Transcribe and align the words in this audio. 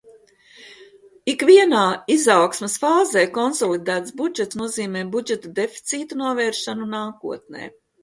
Ikvienā 1.33 1.81
izaugsmes 2.15 2.79
fāzē 2.85 3.27
konsolidēts 3.37 4.17
budžets 4.25 4.61
nozīmē 4.65 5.07
budžeta 5.15 5.55
deficīta 5.63 6.23
novēršanu 6.27 6.93
nākotnē. 7.01 7.75